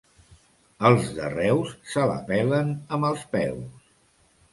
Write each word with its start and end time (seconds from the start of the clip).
Els 0.87 1.09
de 1.17 1.27
Reus 1.33 1.73
se 1.91 2.05
la 2.11 2.15
pelen 2.31 2.73
amb 2.97 3.07
els 3.11 3.27
peus. 3.37 3.93